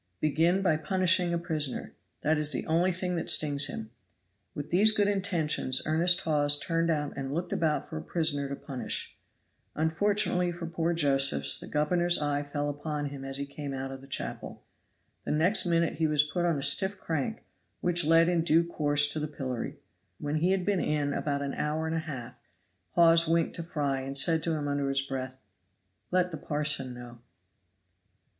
Begin 0.19 0.63
by 0.63 0.77
punishing 0.77 1.31
a 1.31 1.37
prisoner 1.37 1.93
that 2.23 2.39
is 2.39 2.51
the 2.51 2.65
only 2.65 2.91
thing 2.91 3.15
that 3.17 3.29
stings 3.29 3.67
him. 3.67 3.91
With 4.55 4.71
these 4.71 4.91
good 4.91 5.07
intentions 5.07 5.79
earnest 5.85 6.21
Hawes 6.21 6.57
turned 6.59 6.89
out 6.89 7.15
and 7.15 7.31
looked 7.35 7.53
about 7.53 7.87
for 7.87 7.97
a 7.97 8.01
prisoner 8.03 8.49
to 8.49 8.55
punish; 8.55 9.15
unfortunately 9.75 10.51
for 10.51 10.65
poor 10.65 10.93
Josephs 10.95 11.59
the 11.59 11.67
governor's 11.67 12.17
eye 12.19 12.41
fell 12.41 12.67
upon 12.67 13.09
him 13.09 13.23
as 13.23 13.37
he 13.37 13.45
came 13.45 13.75
out 13.75 13.91
of 13.91 14.01
the 14.01 14.07
chapel. 14.07 14.63
The 15.23 15.29
next 15.29 15.67
minute 15.67 15.97
he 15.99 16.07
was 16.07 16.23
put 16.23 16.45
on 16.45 16.57
a 16.57 16.63
stiff 16.63 16.97
crank, 16.97 17.43
which 17.79 18.03
led 18.03 18.27
in 18.27 18.41
due 18.43 18.63
course 18.63 19.07
to 19.09 19.19
the 19.19 19.27
pillory. 19.27 19.77
When 20.17 20.37
he 20.37 20.49
had 20.49 20.65
been 20.65 20.79
in 20.79 21.13
about 21.13 21.43
an 21.43 21.53
hour 21.53 21.85
and 21.85 21.95
a 21.95 21.99
half, 21.99 22.33
Hawes 22.93 23.27
winked 23.27 23.55
to 23.57 23.61
Fry, 23.63 23.99
and 24.01 24.17
said 24.17 24.41
to 24.45 24.53
him 24.55 24.67
under 24.67 24.89
his 24.89 25.03
breath, 25.03 25.35
"Let 26.09 26.31
the 26.31 26.37
parson 26.37 26.95
know." 26.95 27.19